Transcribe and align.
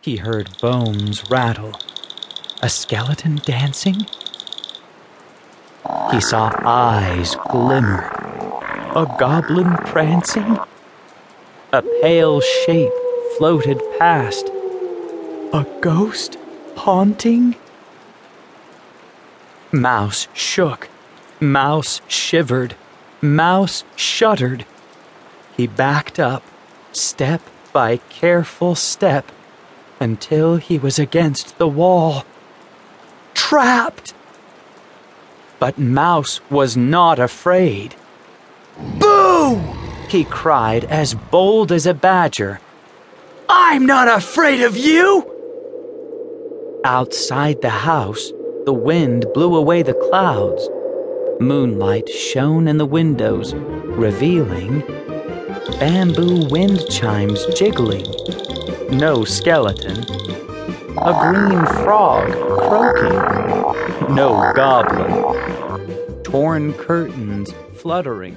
He 0.00 0.16
heard 0.16 0.56
bones 0.60 1.28
rattle. 1.28 1.72
A 2.62 2.68
skeleton 2.68 3.40
dancing? 3.44 4.06
He 6.12 6.20
saw 6.20 6.52
eyes 6.64 7.36
glimmer. 7.48 8.04
A 8.94 9.12
goblin 9.18 9.76
prancing? 9.86 10.58
A 11.72 11.82
pale 12.00 12.40
shape 12.40 12.92
floated 13.36 13.82
past. 13.98 14.48
A 15.52 15.66
ghost 15.80 16.38
haunting? 16.76 17.56
Mouse 19.72 20.28
shook. 20.32 20.88
Mouse 21.40 22.00
shivered. 22.06 22.76
Mouse 23.20 23.82
shuddered. 23.96 24.64
He 25.56 25.66
backed 25.66 26.20
up, 26.20 26.44
step 26.92 27.42
by 27.72 27.96
careful 28.10 28.76
step, 28.76 29.30
until 30.00 30.56
he 30.56 30.78
was 30.78 30.98
against 30.98 31.58
the 31.58 31.68
wall. 31.68 32.24
Trapped! 33.34 34.14
But 35.58 35.78
Mouse 35.78 36.40
was 36.50 36.76
not 36.76 37.18
afraid. 37.18 37.94
Boo! 38.98 39.60
he 40.08 40.24
cried, 40.24 40.84
as 40.84 41.14
bold 41.14 41.70
as 41.70 41.86
a 41.86 41.94
badger. 41.94 42.60
I'm 43.48 43.86
not 43.86 44.08
afraid 44.08 44.62
of 44.62 44.76
you! 44.76 45.34
Outside 46.84 47.60
the 47.60 47.70
house, 47.70 48.32
the 48.64 48.72
wind 48.72 49.26
blew 49.34 49.56
away 49.56 49.82
the 49.82 49.94
clouds. 49.94 50.68
Moonlight 51.40 52.08
shone 52.08 52.68
in 52.68 52.78
the 52.78 52.86
windows, 52.86 53.54
revealing 53.54 54.82
bamboo 55.78 56.48
wind 56.50 56.84
chimes 56.90 57.44
jiggling, 57.54 58.04
no 58.90 59.24
skeleton, 59.24 59.98
a 60.98 61.12
green 61.20 61.66
frog 61.84 62.26
croaking, 62.32 64.14
no 64.14 64.52
goblin, 64.54 66.22
torn 66.22 66.72
curtains 66.74 67.52
fluttering. 67.74 68.36